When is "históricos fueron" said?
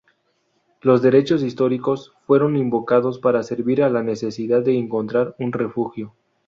1.43-2.57